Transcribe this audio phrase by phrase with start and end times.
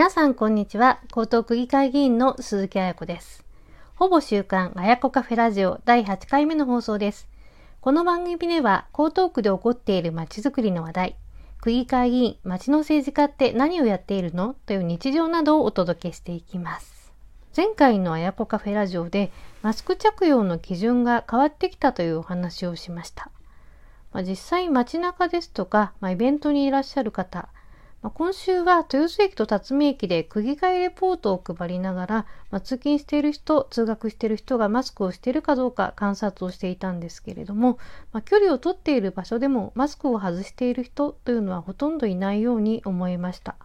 [0.00, 0.98] 皆さんこんにちは。
[1.14, 3.44] 江東区議会議員の鈴木彩子です。
[3.96, 7.28] ほぼ週刊あやこカフェラジオ第8回目の放送です。
[7.82, 11.16] この番組では江東区で起こっている街づくりの話題、
[11.60, 14.54] 区議会議員、街の政治家って何をやっているの？
[14.64, 17.12] という日常などをお届けしていきます。
[17.54, 19.30] 前回のあやこカフェラジオで
[19.60, 23.30] マスク着用の基準が変わってきたというお話をしました。
[24.14, 27.50] まあ、実際街中ですとか、まあ、イベントにいらっしゃる方、
[28.02, 37.78] まあ、今週は豊洲駅と辰巳駅で区議会レポートを配りながら、まあ、通勤している人、通学している人がマスクをしているかどうか観察をしていたんですけれども、
[38.12, 43.56] まあ、距離をとっている場所でもマスクを外している人というのはほとんどいないように思いました。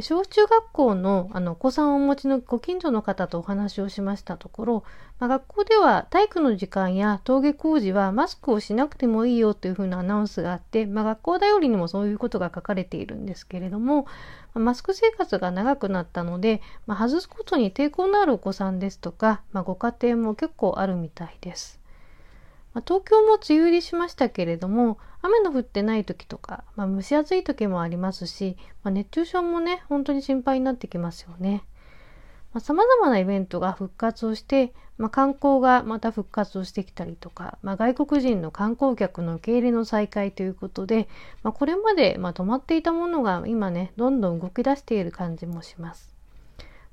[0.00, 4.84] 小中学校のあのお子さんをお持ちのご近所の方とお話をしましたところ、
[5.18, 14.06] まあ、学校では体育の時間や登下校時はマスクをしなくてもいいよというふうなアナウンスがあって、まあ、学校だよりにもそういうことが書かれているんですけれども
[14.54, 21.81] ま、マスク生活が長くなったので、ま、外すことに抵抗のあるお子さんですとか、ま、ご家庭も結構あるみたいです。
[22.74, 31.64] まあ、東京も梅雨入りしましたけれども、雨の降ってない時とか、まあ、蒸し暑い時もありますし、まあ、熱中症もね、本当に心配になってきますよね。
[32.60, 41.08] さまあ、様々なイベントが復活をして、まあ、観光がまた復活をしてきたりとか、まあ、外国人の観光客の受け入れの再開ということで、
[41.42, 46.12] まあ、これまでま止まっていたものが今ね、どんどん動き出している感じもします。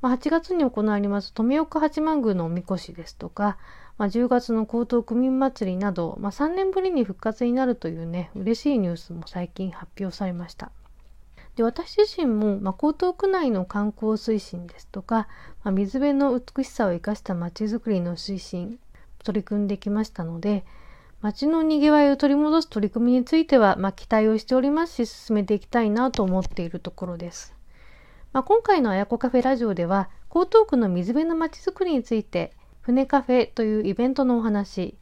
[0.00, 3.58] ま、8月に行われます富岡八幡宮のおみこしですとか、
[3.98, 10.70] まあ、10月の江東区民祭りなど、まあ、3年ぶりに復活になるというね、嬉しいニュースも最近発表されました。
[11.56, 15.26] で私自身も、まあ、江東区内の観光推進ですとか、
[15.64, 18.78] まあ、水辺の美しさを生かした街づくりの推進、
[19.24, 20.64] 取り組んできましたので、
[21.20, 27.56] 街の賑わいを取り戻す取り組みについては、まあ、期待をしておりますし、進めていきたいなと思っているところです。
[28.32, 32.52] まあ、今回のあやこカフェラジオでは、江東区の水辺の街づくりについて、
[32.88, 34.96] 船カフェというイベントのお話、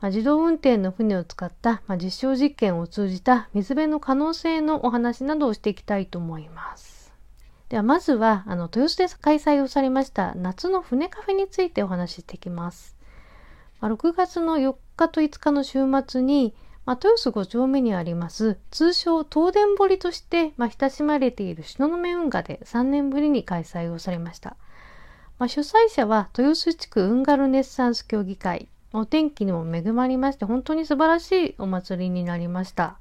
[0.00, 7.14] まあ、自動運転の船を使った、まあ、実証実験を通じた水辺の可能性のお話などをしていきたいと思います。
[7.68, 12.96] ではまずはあの豊洲で開催をされました夏の船カフェについてお話ししていきます。
[13.78, 16.52] まあ、6月の4日と5日の週末に、
[16.84, 24.56] まあ、豊洲5丁目にあります通称東電堀として、まあ、親しまれている東雲運河で3年ぶりに開催をされました。
[25.40, 28.68] まあ、主催者は豊洲地区運河ルネッサンス協議会。
[28.92, 32.98] お天気にも恵まりまして、本当に素晴らしいお祭りになりました。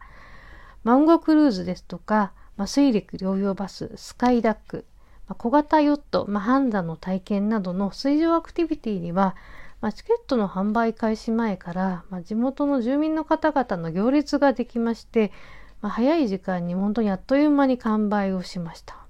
[0.85, 4.85] マンゴークルーズですとか、まあ、水陸両用バス、スカイダック、
[5.27, 9.35] まあ、小型ヨット、まあ、ハンザの体験などの水上アクティビティには、
[9.81, 15.33] まあ、チケットの販売開始前から、まあ、地元の住民の方々の行列ができまして、
[15.81, 19.08] まあ、早い時間に本当にあっという間に完売をしました。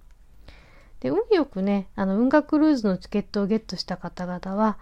[0.99, 4.77] で、運よくね、あの、運河クルーズのチケットをゲットした方々は、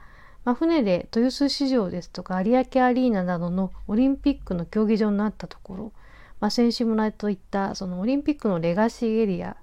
[0.47, 5.91] まあ、船で豊洲市場ですとか有明アリーナなどのオリンピックの競技場になったところ、
[6.39, 9.57] まあ、選手村といったそのオリンピックのレガシーエリア、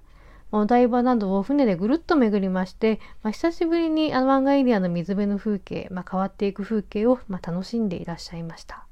[0.51, 8.84] まあ、お台場などを船でぐるっと巡りまして、まあ、久しぶりにあの湾岸エリアの水辺の風景、まあ、変わっていく風景をまあ楽しんでいらっしゃいました。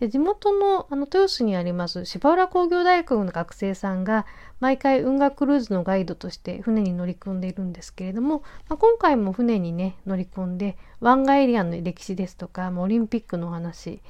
[0.00, 4.26] で地元のあの豊洲にあります芝浦工業大学の学生さんが
[4.60, 14.00] 毎回運河クルーズのガイドとして船に乗り込んでいるんですけれども、まあ、今回も船にね乗り込んで湾岸エリアの歴史ですとか、まあ、オリンピックのお話、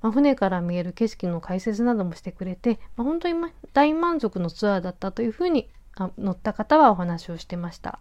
[0.00, 3.34] まあ、船から見える景色の解説などもしてくれて、ま、本当に
[3.74, 5.68] 大満足のツアーだったというふうに
[6.18, 7.98] 乗った方はお話をしてました。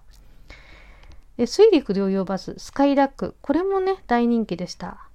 [1.38, 5.10] で水陸両用バススカイラックこれもね大人気でした。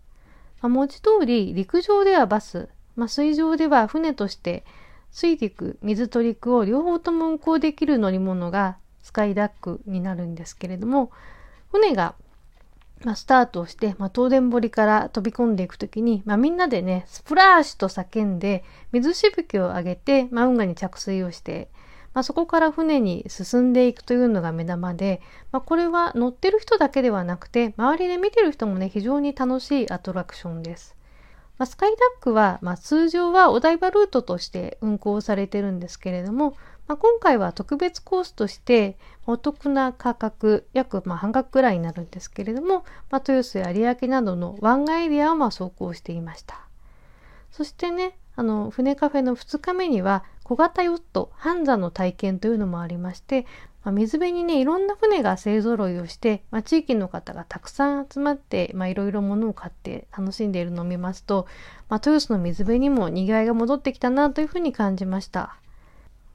[0.61, 4.65] まあ、文字通り陸上ではバス、まあ、水上では船として
[5.11, 11.11] 水陸、水と陸を両方とも運航できる乗り物がスカイダックになるんですけれども、
[11.71, 12.15] 船が、
[13.05, 21.69] まあ、スタートをして、まあ、東電堀から飛び込んでいくときに、まあ、みんなでね、スプラッシュと叫んで、水しぶきを上げて、まあ、運河に着水をして、
[22.15, 25.21] まあ、そこから船に進んでいくというのが目玉で、
[25.53, 30.97] まあ、これは乗ってる人だけではなくて周りで見てる人もね非常に楽しいアトラクションです。
[31.59, 36.57] まあ、スカイダックは、まあ、通常はお台場ルートとして運行されてるんですけれども、
[36.87, 38.97] まあ、今回は特別コースとして
[39.27, 46.61] お得な価格約ま半額くらいになるんですけれども、ま、豊洲や有明などの湾岸エリアをま走行していました。
[47.51, 53.45] そしてねあの船カフェの2日目には小型ヨットハンザの体験というのもありまして、
[53.85, 61.47] まあ、水辺にねいろんな船が勢ぞろいをして、まあ、地域の方がたくさん集まって、まあ、いろいろ物を買って楽しんでいるのを見ますと、
[61.91, 65.59] まあ、豊洲の水辺にもにぎわいが戻ってきたなというふうに感じました。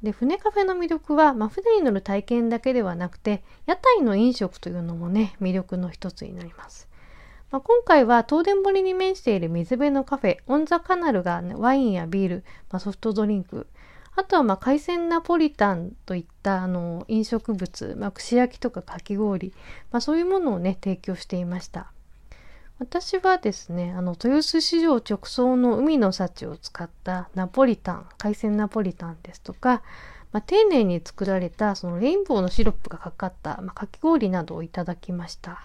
[0.04, 6.88] で、船カフェの魅力は、まあ、船に乗る体験だけではなくて、屋台の飲食というのもね、魅力の一つになります。
[7.50, 13.68] まあ、今回は東電堀に面している水辺のカフェ、オンザカナルが、ね、ワインやビール、まあ、ソフトドリンク、
[14.15, 19.54] あとはまあ海鮮ナポリタンといったあの飲食物、まあ、串焼きとかかき氷、
[19.92, 21.92] まあ、そういうものをね提供していました。
[22.80, 29.83] 私はですね、あの、豊洲市場直送の海の幸を使ったナポリタン、海鮮ナポリタンですとか、
[30.33, 35.62] まあ、丁寧に作られたそのレインボーのシロップがかかった、まあ、かき氷などをいただきました。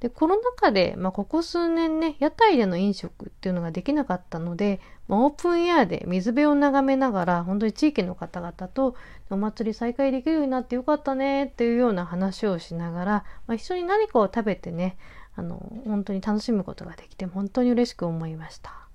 [0.00, 8.94] で、コロナ禍で、まあ、ここ数年ね、屋台での飲食っていうのができなかったので、まあ、オープンエアで水辺を眺めながら、本当に地域の方々と
[9.28, 13.12] お祭り再開できるようになってよかったねっていうような話をしながら、
[13.48, 14.96] まあ、一緒に何かを食べてね、
[15.34, 18.88] あの、本当に楽しむことができて、本当に嬉しく思いました。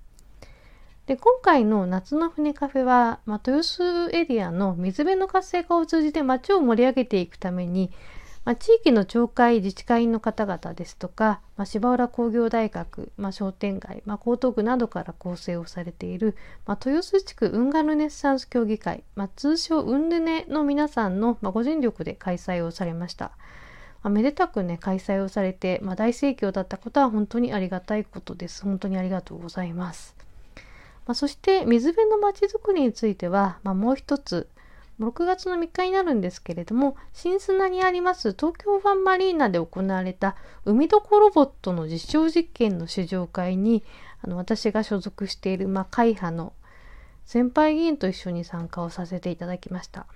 [1.06, 7.90] で、今回の夏の船カフェは、まあ、豊洲エリアの水辺の活性化を通じて街を盛り上げていくために、
[8.44, 16.36] まあ、地域の町会自治会の方々ですとか、まあ、芝浦工業大学、まあ、商店街、まあ、江東区などから構成をされている、
[16.66, 23.32] まあ、豊洲地区運河ルネッサンス協議会、まあ、通称運ルネの皆さんの、まあ、ご尽力で開催をされました。
[24.02, 28.62] まあ、めでたくね、開催をされて、まあ、大盛況だったことは本当にありがたいことです。
[28.62, 30.14] 本当にありがとうございます。
[31.06, 34.48] まあ、そして水辺のまちづくりについては、まあ、もう一つ、
[35.00, 43.82] 6月の3日になるんですけれども、新砂にあります東京ファンマリーナで行われた海どこロボットの実証実験の試乗会に、
[44.22, 46.52] あの私が所属している、まあ、会派の
[47.24, 50.06] 先輩議員と一緒に参加をさせていただきました。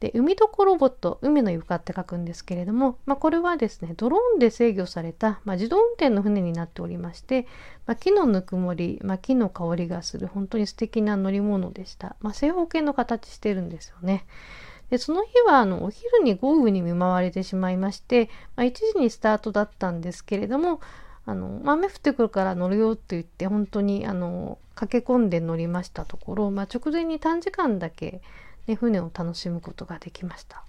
[0.00, 7.46] で、海どこロボット、海の床って書くんですけれども、まあ、これはですね、ドローンで制御された、まあ、自動運転の船になっておりまして、
[7.86, 12.16] まあ、木のぬくもり、ま、木の香りがする本当に素敵な乗り物でした。
[12.20, 14.26] ま、正方形の形してるんですよね。
[14.90, 20.80] で、その日は、あの、お昼に豪雨に見舞われてしまいまして、ま、1時にスタートだったんですけれども、
[21.24, 28.20] あの、雨降ってくるから乗るよって言って、本当に、あの、駆け込んで乗りましたところ、ま、直前に短時間だけ、
[28.66, 30.62] ね、船を楽しむことができました。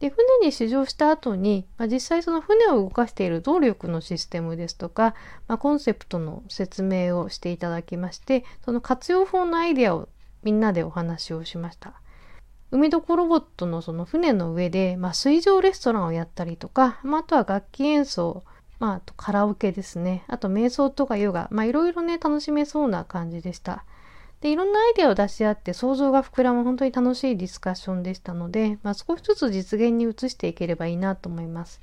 [0.00, 5.14] で船に試乗した後に、まあ、実際その船を動かしている動力のシステムですとか、
[5.46, 10.08] まあ、コンセプトの説明をしていただきましてその活用法のアイデアを
[10.42, 11.94] みんなでお話をしました。
[12.72, 18.42] 海どこロボットのその船の上で、まあ、水上レストランをやったりとか、まあ、あとは楽器演奏、
[18.80, 20.24] まあ、あとカラオケですね。
[20.26, 23.84] あと瞑想とかヨガ、まあ、いろいろね、楽しめそうな感じでした。
[24.42, 31.80] で、いろんなアイデアを出し合って想像が膨らむ本当に楽しいディスカッションでしたので、まあ、少しずつ実現に移していければいいなと思います。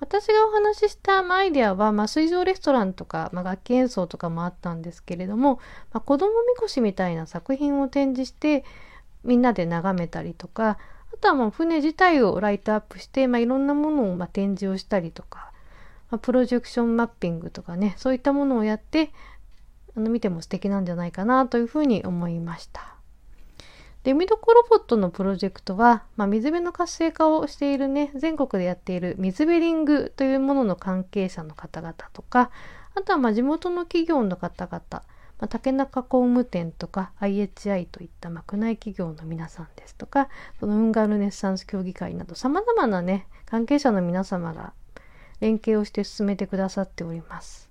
[0.00, 5.60] 私がお話ししたアイデアは、まあ、水上レストランとか、まあ、楽器演奏とかもあったんですけれども、
[5.92, 8.64] まあ、子供みこしみたいな作品を展示して
[9.24, 10.78] みんなで眺めたりとか
[11.12, 15.52] あとはもう船自体をライトアップして、まあ、いろんなものをま展示をしたりとか、
[16.10, 19.12] まプロジェクションマッピングとかねそういったものをやって
[19.96, 22.96] あの見ても素敵なんじゃないかなというふうに思いました。
[24.02, 32.50] で、海どこロボットのプロジェクトは、まあ、水辺の活性化をしているね、全国でやっている水辺リングというものの関係者の方々とか、
[32.94, 35.02] あとはま地元の企業の方々、ま
[35.46, 40.28] あ、竹中工務店とか IHI といったま国内企業の皆さんですとか、
[40.60, 44.72] その運河ルネッサンス協議会など様々なね、関係者の皆様が
[45.40, 47.69] 連携をして進めてくださっております。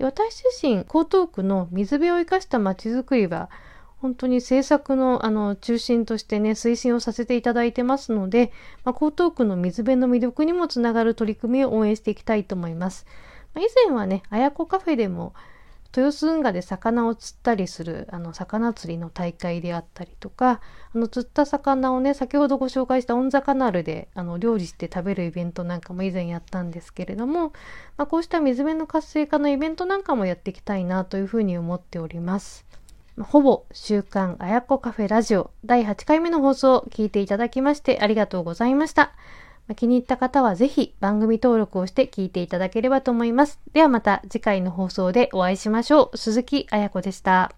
[0.00, 3.50] で私自身、江東区の水辺を生かしたまちづくりは、
[3.98, 8.50] 本当に政策のあの中心としてね、推進をさせていただいてますので、
[8.82, 13.04] まあ、江東区の水辺の魅力にもつながる取り組みを応援していきたいと思います。
[13.52, 15.34] まあ、以前はね、あやこカフェでも、
[15.96, 20.60] 豊洲運河で魚を釣ったりするあの魚釣りの大会であったりとか
[20.94, 27.52] あの釣った魚をね先ほどご紹介したオンザカナルであの料理して食べるイベントなんかも以前やったんですけれども、
[27.96, 32.64] まあ、こうした水辺の活性化のイベントなんかもやっていきたいなというふうに思っております。
[33.20, 39.12] ほぼ週刊あやこカフェラジオ第8回目の放送を聞いていただきましてありがとうございました。
[39.74, 43.60] 気に入った方はぜひ番組登録をして聞いていただければと思います。
[43.72, 46.16] ではまた次回の放送でお会いしましょう。
[46.16, 47.52] 鈴木彩子でした。